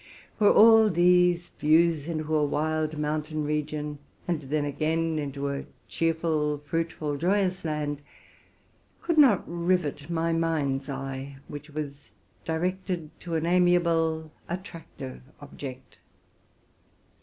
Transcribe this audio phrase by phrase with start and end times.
[0.39, 6.57] For all these views of a wild mountain region, and then, again, of a cheerful,
[6.57, 8.01] fruitful, joyous land,
[9.01, 12.13] could not rivet my mind's eye, which was
[12.45, 15.99] directed to an amiable, attractive object.